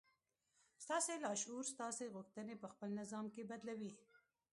[0.83, 3.91] ستاسې لاشعور ستاسې غوښتنې پهخپل نظام کې بدلوي